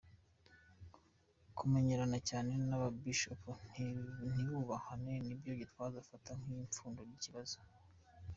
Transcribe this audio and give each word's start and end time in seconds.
Kumenyerana 1.57 2.17
cyane 2.29 2.51
n’aba 2.67 2.87
Bishops 3.01 3.59
ntibubahane 4.31 5.13
ni 5.25 5.33
byo 5.39 5.51
Gitwaza 5.61 5.95
afata 6.03 6.31
nk’ipfundo 6.41 6.99
ry’ikibazo. 7.07 7.57